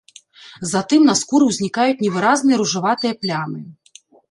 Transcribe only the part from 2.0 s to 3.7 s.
невыразныя ружаватыя плямы.